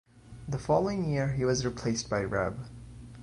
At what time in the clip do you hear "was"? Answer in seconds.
1.45-1.63